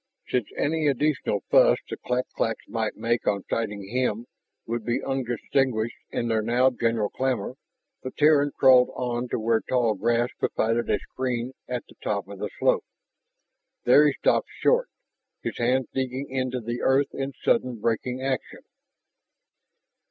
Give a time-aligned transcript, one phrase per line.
[0.27, 4.25] Since any additional fuss the clak claks might make on sighting him
[4.65, 7.53] would be undistinguished in their now general clamor,
[8.01, 12.39] the Terran crawled on to where tall grass provided a screen at the top of
[12.39, 12.83] the slope.
[13.83, 14.89] There he stopped short,
[15.43, 18.61] his hands digging into the earth in sudden braking action.